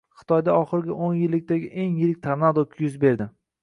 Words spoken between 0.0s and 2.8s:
Xitoyda oxirgi o‘n yillikdagi eng yirik tornado